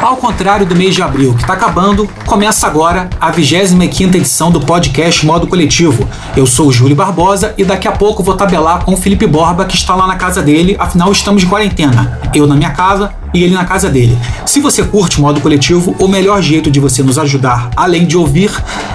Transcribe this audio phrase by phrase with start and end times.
[0.00, 4.60] Ao contrário do mês de abril, que está acabando, começa agora a 25 edição do
[4.60, 6.08] podcast Modo Coletivo.
[6.36, 9.64] Eu sou o Júlio Barbosa e daqui a pouco vou tabelar com o Felipe Borba,
[9.64, 12.20] que está lá na casa dele, afinal estamos de quarentena.
[12.34, 14.18] Eu na minha casa e ele na casa dele.
[14.44, 18.50] Se você curte Modo Coletivo, o melhor jeito de você nos ajudar, além de ouvir,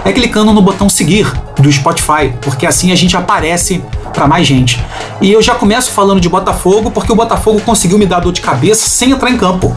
[0.06, 3.82] é clicando no botão seguir do Spotify, porque assim a gente aparece
[4.14, 4.84] para mais gente.
[5.22, 8.42] E eu já começo falando de Botafogo, porque o Botafogo conseguiu me dar dor de
[8.42, 9.76] cabeça sem entrar em campo.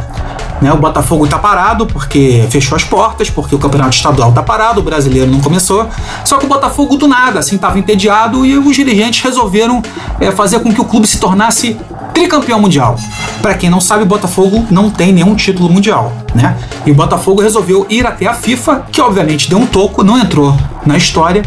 [0.61, 4.81] Né, o Botafogo está parado porque fechou as portas, porque o campeonato estadual está parado,
[4.81, 5.89] o brasileiro não começou.
[6.25, 9.83] Só que o Botafogo do nada, assim, estava entediado e os dirigentes resolveram
[10.21, 11.79] é, fazer com que o clube se tornasse
[12.13, 12.97] tricampeão mundial.
[13.43, 16.57] Para quem não sabe, o Botafogo não tem nenhum título mundial, né?
[16.85, 20.57] E o Botafogo resolveu ir até a FIFA, que obviamente deu um toco, não entrou
[20.85, 21.43] na história,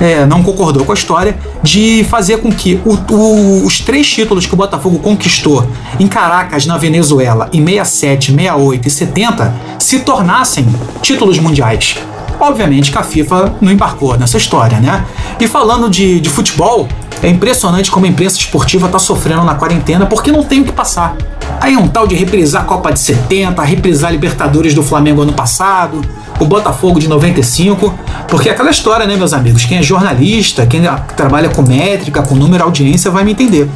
[0.00, 4.46] é, não concordou com a história, de fazer com que o, o, os três títulos
[4.46, 5.66] que o Botafogo conquistou
[5.98, 10.66] em Caracas, na Venezuela, em 67, 68 e 70, se tornassem
[11.02, 11.96] títulos mundiais.
[12.38, 15.04] Obviamente que a FIFA não embarcou nessa história, né?
[15.40, 16.86] E falando de, de futebol,
[17.22, 20.72] é impressionante como a imprensa esportiva está sofrendo na quarentena porque não tem o que
[20.72, 21.16] passar.
[21.60, 25.22] Aí é um tal de reprisar a Copa de 70, reprisar a Libertadores do Flamengo
[25.22, 26.02] ano passado,
[26.38, 27.94] o Botafogo de 95,
[28.28, 29.64] porque é aquela história, né, meus amigos?
[29.64, 30.82] Quem é jornalista, quem
[31.16, 33.68] trabalha com métrica, com número, audiência, vai me entender.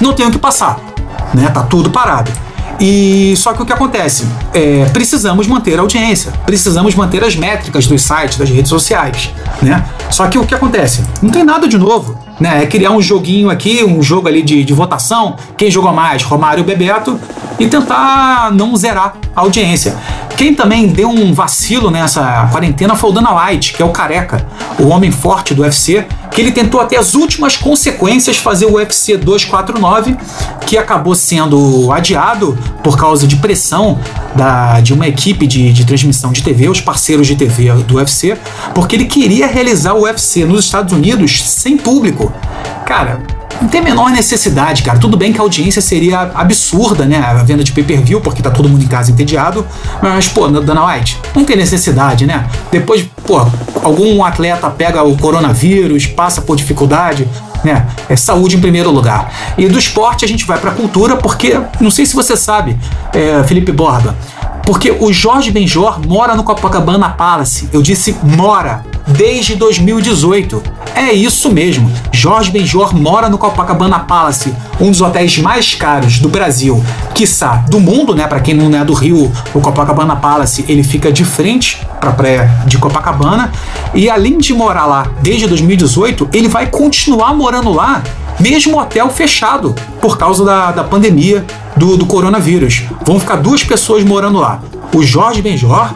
[0.00, 0.78] Não tem o que passar,
[1.32, 1.48] né?
[1.48, 2.30] Tá tudo parado.
[2.80, 4.26] E só que o que acontece?
[4.52, 9.30] É, precisamos manter a audiência, precisamos manter as métricas dos sites, das redes sociais,
[9.62, 9.84] né?
[10.10, 11.02] Só que o que acontece?
[11.22, 12.18] Não tem nada de novo.
[12.40, 16.22] Né, é criar um joguinho aqui, um jogo ali de, de votação, quem jogou mais,
[16.22, 17.18] Romário ou Bebeto,
[17.58, 19.96] e tentar não zerar a audiência.
[20.36, 24.44] Quem também deu um vacilo nessa quarentena foi o Dana White, que é o careca,
[24.78, 29.16] o homem forte do UFC, que ele tentou até as últimas consequências fazer o UFC
[29.16, 30.16] 249,
[30.66, 34.00] que acabou sendo adiado por causa de pressão
[34.34, 38.36] da, de uma equipe de, de transmissão de TV, os parceiros de TV do UFC,
[38.74, 42.32] porque ele queria realizar o UFC nos Estados Unidos sem público.
[42.84, 43.22] Cara,
[43.60, 44.98] não tem a menor necessidade, cara.
[44.98, 47.18] Tudo bem que a audiência seria absurda, né?
[47.18, 49.66] A venda de pay-per-view, porque tá todo mundo em casa entediado.
[50.02, 52.46] Mas, pô, Dana White, não tem necessidade, né?
[52.70, 53.46] Depois, pô,
[53.82, 57.28] algum atleta pega o coronavírus, passa por dificuldade,
[57.64, 57.86] né?
[58.08, 59.32] É saúde em primeiro lugar.
[59.56, 62.76] E do esporte a gente vai pra cultura, porque, não sei se você sabe,
[63.12, 64.14] é, Felipe Borba,
[64.64, 67.68] porque o Jorge Benjor mora no Copacabana Palace.
[67.72, 70.62] Eu disse mora desde 2018.
[70.94, 71.90] É isso mesmo.
[72.12, 76.82] Jorge Benjor mora no Copacabana Palace, um dos hotéis mais caros do Brasil,
[77.14, 78.26] quiçá do mundo, né?
[78.26, 82.12] Para quem não é do Rio, o Copacabana Palace, ele fica de frente para a
[82.12, 83.52] praia de Copacabana.
[83.92, 88.02] E além de morar lá desde 2018, ele vai continuar morando lá
[88.38, 91.44] mesmo hotel fechado por causa da, da pandemia
[91.76, 92.82] do, do coronavírus.
[93.04, 94.60] Vão ficar duas pessoas morando lá:
[94.92, 95.94] o Jorge Benjor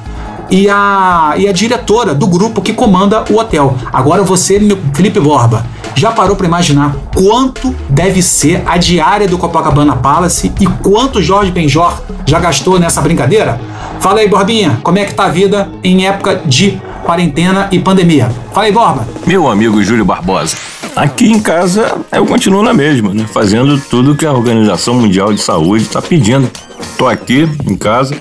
[0.51, 3.77] e a, e a diretora do grupo que comanda o hotel.
[3.93, 4.59] Agora você,
[4.95, 5.65] Felipe Borba,
[5.95, 11.51] já parou para imaginar quanto deve ser a diária do Copacabana Palace e quanto Jorge
[11.51, 11.93] Benjor
[12.27, 13.61] já gastou nessa brincadeira?
[14.01, 18.31] Fala aí, Borbinha, como é que tá a vida em época de quarentena e pandemia?
[18.53, 19.09] Fala aí, Borba.
[19.27, 20.57] Meu amigo Júlio Barbosa.
[20.95, 23.27] Aqui em casa eu continuo na mesma, né?
[23.33, 26.51] Fazendo tudo que a Organização Mundial de Saúde está pedindo.
[26.97, 28.17] Tô aqui em casa,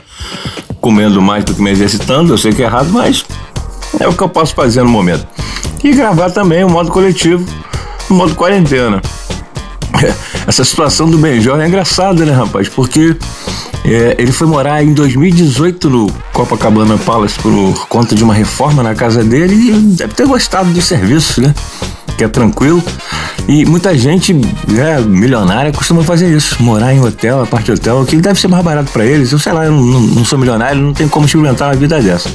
[0.88, 3.26] comendo mais do que me exercitando, eu sei que é errado, mas
[4.00, 5.28] é o que eu posso fazer no momento.
[5.84, 7.46] E gravar também o modo coletivo,
[8.10, 9.02] o modo quarentena.
[10.48, 12.70] Essa situação do Benjor é engraçada, né, rapaz?
[12.70, 13.18] Porque
[13.84, 18.96] é, ele foi morar em 2018 no Copacabana Palace por conta de uma reforma na
[18.96, 21.54] casa dele e deve ter gostado do serviço, né?
[22.18, 22.84] Que é tranquilo.
[23.48, 28.18] E muita gente né, milionária costuma fazer isso, morar em hotel, a parte hotel, que
[28.18, 29.32] deve ser mais barato para eles.
[29.32, 32.30] Eu sei lá, eu não, não, sou milionário, não tenho como experimentar uma vida dessa.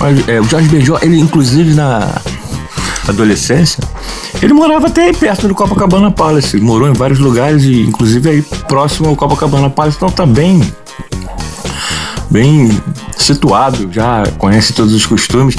[0.00, 2.08] Mas é, o Jorge Benjó, ele inclusive na
[3.06, 3.78] adolescência,
[4.42, 6.56] ele morava até aí perto do Copacabana Palace.
[6.58, 10.60] Morou em vários lugares e inclusive aí próximo ao Copacabana Palace, então tá bem
[12.30, 12.68] bem
[13.16, 15.54] situado, já conhece todos os costumes.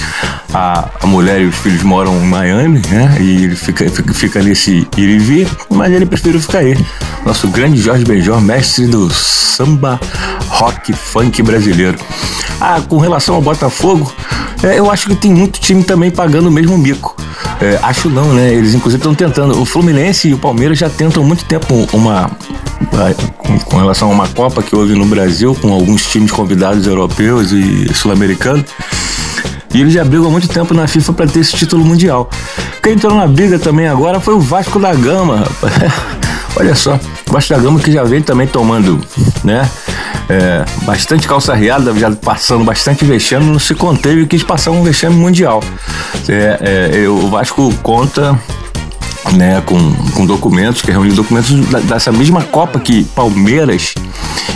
[0.57, 3.18] A, a mulher e os filhos moram em Miami, né?
[3.19, 6.78] E ele fica, fica, fica nesse ir e vir, mas ele preferiu ficar aí.
[7.25, 10.00] Nosso grande Jorge Benjor, mestre do samba,
[10.48, 11.98] rock, funk brasileiro.
[12.62, 14.10] Ah, com relação ao Botafogo,
[14.63, 17.18] é, eu acho que tem muito time também pagando o mesmo mico.
[17.60, 18.54] É, acho não, né?
[18.54, 19.62] Eles inclusive estão tentando.
[19.62, 22.31] O Fluminense e o Palmeiras já tentam há muito tempo uma.
[23.66, 27.94] Com relação a uma Copa que houve no Brasil, com alguns times convidados europeus e
[27.94, 28.66] sul-americanos.
[29.75, 32.30] E eles já brigam há muito tempo na FIFA para ter esse título mundial.
[32.81, 35.74] quem entrou na briga também agora foi o Vasco da Gama, rapaz.
[36.56, 39.01] Olha só, o Vasco da Gama que já vem também tomando,
[39.44, 39.69] né?
[40.30, 44.81] É, bastante calça riada, já passando bastante vexame, não se conteve e quis passar um
[44.81, 45.62] vexame mundial.
[46.30, 48.39] É, é, o Vasco conta
[49.33, 51.51] né, com, com documentos, que reúne documentos
[51.83, 53.94] dessa mesma Copa que Palmeiras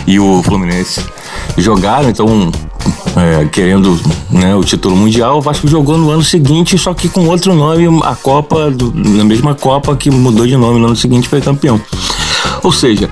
[0.08, 1.04] e o Fluminense
[1.58, 2.50] jogaram, então
[3.20, 4.00] é, querendo
[4.30, 7.86] né, o título mundial, o Vasco jogou no ano seguinte, só que com outro nome,
[8.04, 11.80] a Copa, do, na mesma Copa que mudou de nome no ano seguinte foi campeão.
[12.64, 13.10] Ou seja,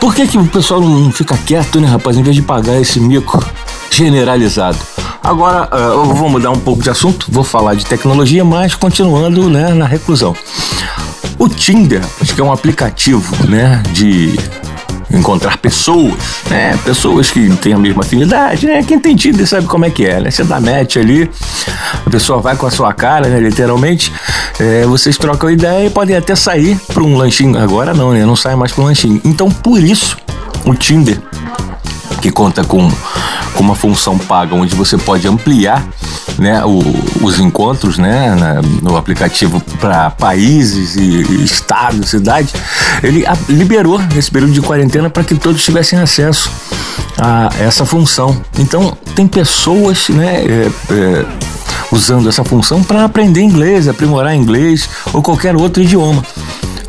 [0.00, 3.00] por que, que o pessoal não fica quieto, né, rapaz, em vez de pagar esse
[3.00, 3.44] mico
[3.90, 4.78] generalizado?
[5.22, 9.50] Agora, uh, eu vou mudar um pouco de assunto, vou falar de tecnologia, mas continuando
[9.50, 10.36] né, na reclusão.
[11.38, 14.38] O Tinder, acho que é um aplicativo né, de
[15.16, 16.14] encontrar pessoas,
[16.50, 16.78] né?
[16.84, 18.82] Pessoas que têm a mesma afinidade, né?
[18.82, 20.30] Quem tem Tinder sabe como é que é, né?
[20.30, 21.30] Você dá match ali,
[22.04, 23.40] a pessoa vai com a sua cara, né?
[23.40, 24.12] Literalmente,
[24.58, 27.58] é, vocês trocam ideia e podem até sair para um lanchinho.
[27.58, 28.24] Agora não, né?
[28.24, 29.20] Não sai mais para um lanchinho.
[29.24, 30.16] Então, por isso,
[30.64, 31.20] o Tinder,
[32.20, 32.90] que conta com,
[33.56, 35.84] com uma função paga onde você pode ampliar
[36.38, 36.82] né, o,
[37.22, 42.52] os encontros né, na, no aplicativo para países e, estados, cidades,
[43.02, 46.50] ele a, liberou nesse período de quarentena para que todos tivessem acesso
[47.18, 48.36] a essa função.
[48.58, 51.24] Então, tem pessoas né, é, é,
[51.90, 56.22] usando essa função para aprender inglês, aprimorar inglês ou qualquer outro idioma.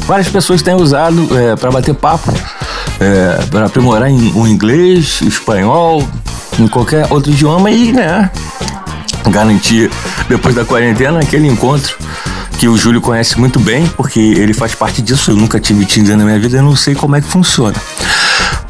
[0.06, 2.34] Várias pessoas têm usado é, para bater papo,
[3.00, 6.02] é, para aprimorar o inglês, espanhol,
[6.58, 8.30] em qualquer outro idioma e né,
[9.30, 9.92] garantir,
[10.28, 11.98] depois da quarentena, aquele encontro
[12.58, 15.32] que o Júlio conhece muito bem, porque ele faz parte disso.
[15.32, 17.76] Eu nunca tive Tinder na minha vida, eu não sei como é que funciona.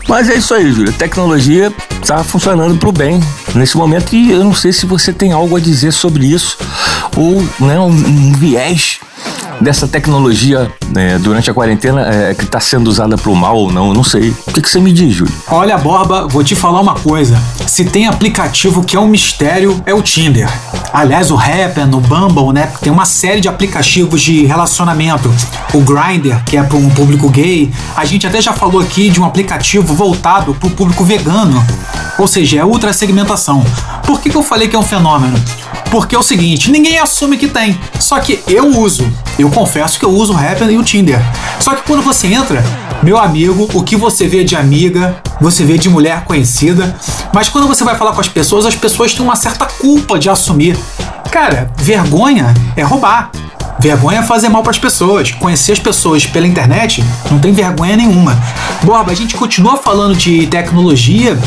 [0.07, 0.89] Mas é isso aí, Júlio.
[0.89, 3.21] A tecnologia está funcionando para o bem
[3.53, 6.57] nesse momento e eu não sei se você tem algo a dizer sobre isso
[7.15, 8.99] ou né, um, um viés
[9.61, 13.71] dessa tecnologia né, durante a quarentena é, que está sendo usada para o mal ou
[13.71, 14.29] não, não sei.
[14.47, 15.33] O que, que você me diz, Júlio?
[15.49, 17.39] Olha, Borba, vou te falar uma coisa.
[17.65, 20.49] Se tem aplicativo que é um mistério, é o Tinder.
[20.93, 22.71] Aliás, o Happn, o Bumble, né?
[22.81, 25.33] Tem uma série de aplicativos de relacionamento.
[25.73, 27.71] O Grindr, que é para um público gay.
[27.95, 31.63] A gente até já falou aqui de um aplicativo voltado para o público vegano.
[32.17, 33.63] Ou seja, é ultra segmentação.
[34.05, 35.37] Por que, que eu falei que é um fenômeno?
[35.91, 37.77] Porque é o seguinte, ninguém assume que tem.
[38.07, 39.05] Só que eu uso.
[39.37, 41.19] Eu confesso que eu uso o Happn e o Tinder.
[41.59, 42.63] Só que quando você entra,
[43.03, 46.95] meu amigo, o que você vê de amiga, você vê de mulher conhecida.
[47.33, 50.29] Mas quando você vai falar com as pessoas, as pessoas têm uma certa culpa de
[50.29, 50.79] assumir.
[51.29, 53.29] Cara, vergonha é roubar.
[53.79, 55.31] Vergonha é fazer mal para as pessoas.
[55.31, 58.37] Conhecer as pessoas pela internet não tem vergonha nenhuma.
[58.83, 61.37] Borba, a gente continua falando de tecnologia,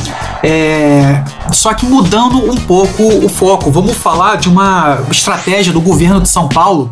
[0.42, 1.22] é...
[1.52, 3.70] só que mudando um pouco o foco.
[3.70, 6.90] Vamos falar de uma estratégia do governo de São Paulo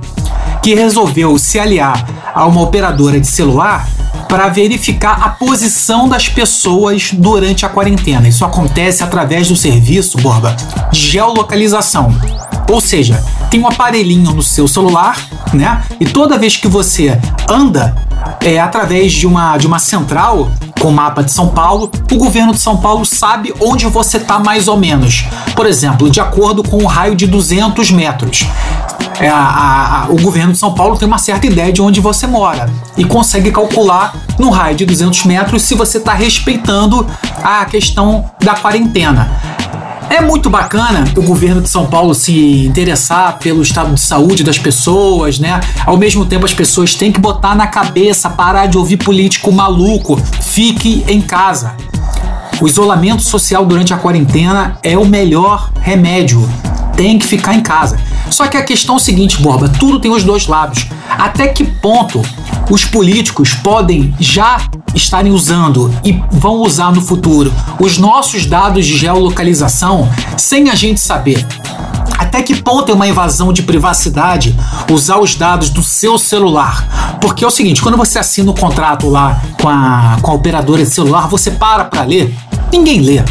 [0.62, 3.88] que resolveu se aliar a uma operadora de celular
[4.28, 8.28] para verificar a posição das pessoas durante a quarentena.
[8.28, 10.54] Isso acontece através do serviço, Borba,
[10.92, 12.14] de geolocalização.
[12.68, 15.16] Ou seja, tem um aparelhinho no seu celular,
[15.54, 15.82] né?
[15.98, 17.18] E toda vez que você
[17.48, 17.94] anda
[18.40, 20.50] é, através de uma, de uma central
[20.80, 24.68] com mapa de São Paulo, o governo de São Paulo sabe onde você está mais
[24.68, 25.24] ou menos.
[25.56, 28.46] Por exemplo, de acordo com o raio de 200 metros.
[29.20, 32.26] É, a, a, o governo de São Paulo tem uma certa ideia de onde você
[32.26, 37.04] mora e consegue calcular no raio de 200 metros se você está respeitando
[37.42, 39.28] a questão da quarentena.
[40.10, 44.58] É muito bacana o governo de São Paulo se interessar pelo estado de saúde das
[44.58, 45.60] pessoas, né?
[45.84, 50.16] Ao mesmo tempo, as pessoas têm que botar na cabeça, parar de ouvir político maluco.
[50.40, 51.74] Fique em casa.
[52.60, 56.48] O isolamento social durante a quarentena é o melhor remédio.
[56.96, 58.00] Tem que ficar em casa.
[58.30, 60.86] Só que a questão é o seguinte, Borba: tudo tem os dois lados.
[61.10, 62.22] Até que ponto
[62.70, 64.60] os políticos podem já
[64.94, 71.00] estarem usando e vão usar no futuro os nossos dados de geolocalização sem a gente
[71.00, 71.46] saber?
[72.18, 74.54] Até que ponto é uma invasão de privacidade
[74.90, 77.16] usar os dados do seu celular?
[77.20, 80.82] Porque é o seguinte, quando você assina o contrato lá com a, com a operadora
[80.82, 82.34] de celular, você para para ler,
[82.72, 83.22] ninguém lê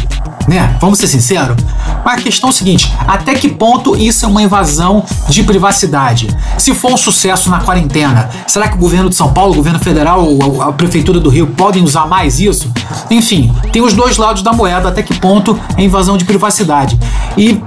[0.48, 0.76] né?
[0.80, 1.56] Vamos ser sinceros.
[2.04, 6.28] Mas a questão é o seguinte: até que ponto isso é uma invasão de privacidade?
[6.56, 9.78] Se for um sucesso na quarentena, será que o governo de São Paulo, o governo
[9.78, 12.72] federal ou a prefeitura do Rio podem usar mais isso?
[13.10, 16.98] Enfim, tem os dois lados da moeda, até que ponto é invasão de privacidade.
[17.36, 17.62] E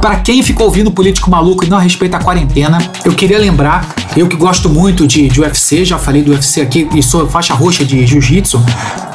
[0.00, 3.86] para quem ficou ouvindo político maluco e não respeita a quarentena, eu queria lembrar,
[4.18, 7.54] eu que gosto muito de, de UFC, já falei do UFC aqui e sou faixa
[7.54, 8.60] roxa de jiu-jitsu.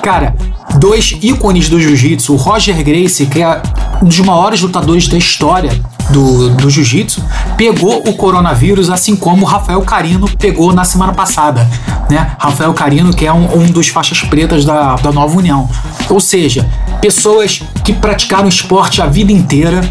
[0.02, 0.34] Cara,
[0.78, 3.62] dois ícones do jiu-jitsu, o Roger Gracie, que é
[4.02, 5.72] um dos maiores lutadores da história
[6.10, 7.22] do, do jiu-jitsu,
[7.58, 11.70] pegou o coronavírus, assim como o Rafael Carino pegou na semana passada.
[12.10, 12.36] Né?
[12.40, 15.70] Rafael Carino, que é um, um dos faixas pretas da, da Nova União.
[16.10, 16.66] Ou seja,
[17.02, 19.82] pessoas que praticaram esporte a vida inteira,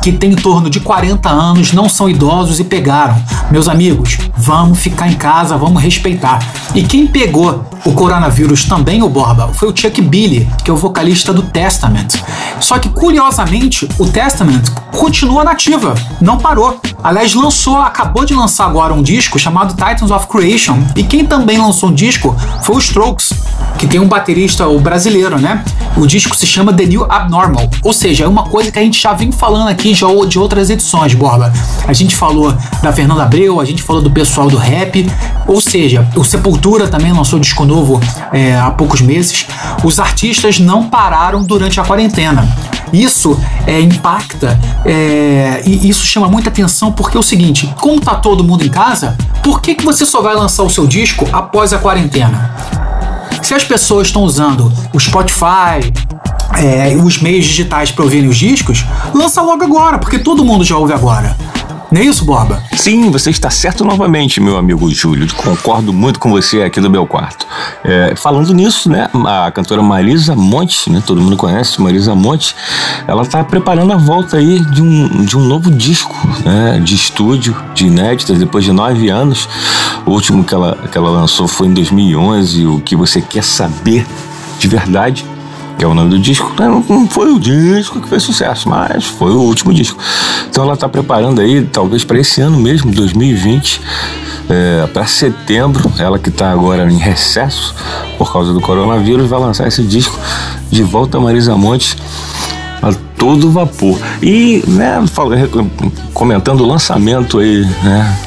[0.00, 3.16] que têm em torno de 40 anos, não são idosos e pegaram.
[3.50, 6.38] Meus amigos, vamos ficar em casa, vamos respeitar.
[6.74, 10.76] E quem pegou o coronavírus também, o Borba, foi o Chuck Billy, que é o
[10.76, 12.08] vocalista do Testament.
[12.60, 16.80] Só que, curiosamente, o Testament continua nativa, não parou.
[17.02, 20.78] Aliás, lançou, acabou de lançar agora um disco chamado Titans of Creation.
[20.94, 23.32] E quem também lançou um disco foi o Strokes,
[23.78, 25.64] que tem um baterista, o brasileiro, né?
[25.96, 27.70] O disco se chama The New Abnormal.
[27.82, 30.68] Ou seja, é uma coisa que a gente já vem falando aqui já de outras
[30.68, 31.52] edições, Borba.
[31.86, 35.10] A gente falou da Fernanda Abreu, a gente falou do pessoal do rap.
[35.46, 37.98] Ou seja, o Sepultura também lançou disco novo
[38.32, 39.46] é, há poucos meses.
[39.82, 42.46] Os artistas não pararam durante a quarentena.
[42.92, 48.14] Isso é, impacta é, e isso chama muita atenção porque é o seguinte: como tá
[48.14, 51.72] todo mundo em casa, por que, que você só vai lançar o seu disco após
[51.72, 52.54] a quarentena?
[53.42, 55.92] Se as pessoas estão usando o Spotify,
[56.58, 58.84] é, os meios digitais para ouvirem os discos,
[59.14, 61.36] lança logo agora, porque todo mundo já ouve agora.
[61.90, 62.62] Não é isso, Borba?
[62.76, 65.26] Sim, você está certo novamente, meu amigo Júlio.
[65.34, 67.44] Concordo muito com você aqui do meu quarto.
[67.82, 72.54] É, falando nisso, né, a cantora Marisa Monte, né, todo mundo conhece Marisa Monte,
[73.08, 77.56] ela está preparando a volta aí de um, de um novo disco né, de estúdio,
[77.74, 79.48] de inéditas, depois de nove anos.
[80.06, 84.06] O último que ela, que ela lançou foi em 2011, O Que Você Quer Saber
[84.60, 85.26] de Verdade
[85.80, 86.68] que é o nome do disco, né?
[86.68, 89.98] não foi o disco que fez sucesso, mas foi o último disco.
[90.60, 93.80] Então ela está preparando aí, talvez para esse ano mesmo, 2020,
[94.50, 97.74] é, para setembro, ela que está agora em recesso
[98.18, 100.18] por causa do coronavírus, vai lançar esse disco
[100.70, 101.96] de volta a Marisa Monte
[102.82, 103.98] a todo vapor.
[104.22, 105.02] E, né,
[106.12, 108.18] comentando o lançamento aí, né,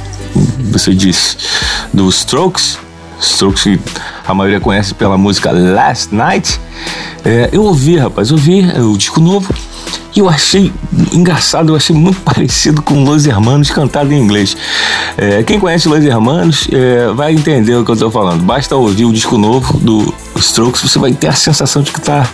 [0.72, 1.38] você disse,
[1.94, 2.80] do Strokes,
[3.22, 3.80] Strokes que
[4.28, 6.60] a maioria conhece pela música Last Night,
[7.24, 9.54] é, eu ouvi, rapaz, eu ouvi é, o disco novo
[10.16, 10.72] e eu achei
[11.12, 14.56] engraçado, eu achei muito parecido com Los Hermanos cantado em inglês.
[15.18, 18.44] É, quem conhece Los Hermanos é, vai entender o que eu estou falando.
[18.44, 22.28] Basta ouvir o disco novo do Strokes, você vai ter a sensação de que está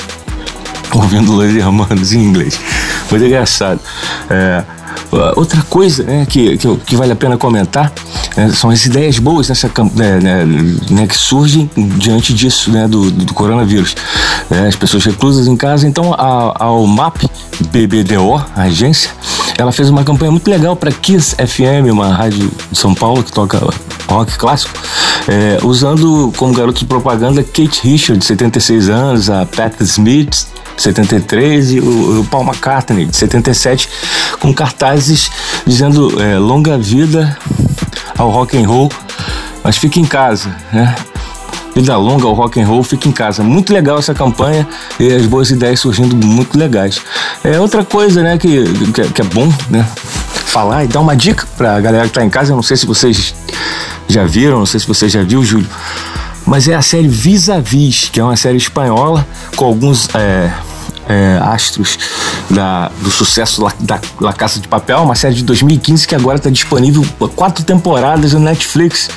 [0.94, 2.60] ouvindo Los Hermanos em inglês.
[3.10, 3.80] Muito engraçado.
[4.30, 4.64] É,
[5.36, 7.92] outra coisa né, que, que, que, vale a pena comentar
[8.36, 10.46] né, são as ideias boas nessa, né, né,
[10.90, 13.96] né, que surgem diante disso, né, do, do coronavírus.
[14.50, 15.88] É, as pessoas reclusas em casa.
[15.88, 16.70] Então, a, a
[17.72, 19.12] BBDO, a agência,
[19.58, 23.32] ela fez uma campanha muito legal para Kiss FM, uma rádio de São Paulo que
[23.32, 23.60] toca
[24.08, 24.74] rock clássico,
[25.28, 31.74] é, usando como garoto de propaganda Kate Richards, de 76 anos, a Pat Smith, 73,
[31.74, 33.90] e o, o Paul McCartney, de 77,
[34.40, 35.30] com cartazes
[35.66, 37.38] dizendo é, longa vida
[38.20, 38.92] ao rock and roll,
[39.64, 40.94] mas fique em casa, né?
[41.74, 43.42] Vida longa ao rock and roll, fique em casa.
[43.42, 44.68] Muito legal essa campanha
[45.00, 47.02] e as boas ideias surgindo muito legais.
[47.44, 49.88] É outra coisa, né, que, que, que é bom, né?
[50.46, 52.52] Falar e dar uma dica pra galera que tá em casa.
[52.52, 53.34] Eu não sei se vocês
[54.08, 55.68] já viram, não sei se você já viu, Júlio.
[56.46, 60.52] Mas é a série Vis a Vis, que é uma série espanhola com alguns é,
[61.10, 61.98] é, astros
[62.50, 66.38] da, do sucesso La, da La Casa de Papel, uma série de 2015 que agora
[66.38, 67.04] está disponível
[67.36, 69.10] quatro temporadas no Netflix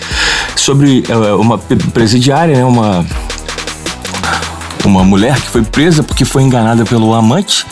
[0.56, 3.06] sobre é, uma presidiária, né, uma
[4.88, 7.66] uma mulher que foi presa porque foi enganada pelo amante.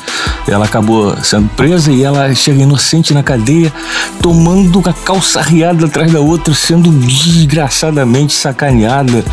[0.47, 3.73] Ela acabou sendo presa e ela chega inocente na cadeia,
[4.21, 9.25] tomando a calça riada atrás da outra, sendo desgraçadamente sacaneada,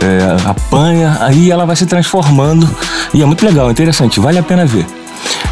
[0.00, 1.16] é, apanha.
[1.20, 2.68] Aí ela vai se transformando
[3.14, 4.86] e é muito legal, interessante, vale a pena ver.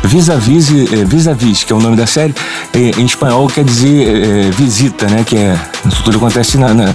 [0.05, 2.35] Vis-a-vis, é, vis-a-vis, que é o nome da série,
[2.73, 5.25] é, em espanhol quer dizer é, visita, né?
[5.25, 5.59] Que é
[6.05, 6.95] tudo acontece na, na,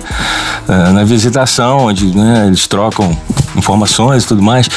[0.93, 3.17] na visitação, onde né, eles trocam
[3.55, 4.69] informações e tudo mais.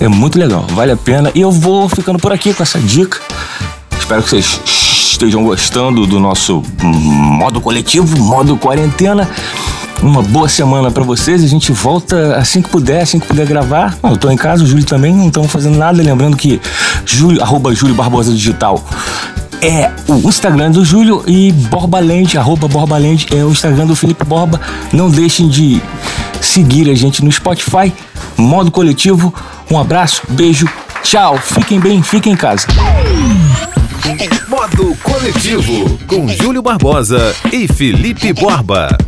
[0.00, 1.30] É muito legal, vale a pena.
[1.34, 3.20] E eu vou ficando por aqui com essa dica.
[3.98, 9.28] Espero que vocês estejam gostando do nosso modo coletivo, modo quarentena.
[10.02, 11.42] Uma boa semana para vocês.
[11.42, 13.98] A gente volta assim que puder, assim que puder gravar.
[14.02, 16.00] eu tô em casa, o Júlio também, não estamos fazendo nada.
[16.00, 16.60] Lembrando que
[17.04, 18.82] Júlio, arroba Júlio Barbosa Digital
[19.60, 24.60] é o Instagram do Júlio e Borbalente, arroba Borbalente é o Instagram do Felipe Borba.
[24.92, 25.82] Não deixem de
[26.40, 27.92] seguir a gente no Spotify,
[28.38, 29.34] modo coletivo.
[29.70, 30.68] Um abraço, beijo,
[31.02, 32.66] tchau, fiquem bem, fiquem em casa.
[34.48, 39.07] Modo coletivo com Júlio Barbosa e Felipe Borba.